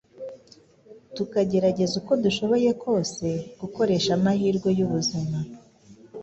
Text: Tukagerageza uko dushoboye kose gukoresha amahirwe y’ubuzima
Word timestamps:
Tukagerageza 1.15 1.93
uko 2.01 2.11
dushoboye 2.23 2.69
kose 2.83 3.27
gukoresha 3.61 4.09
amahirwe 4.17 4.69
y’ubuzima 4.77 5.37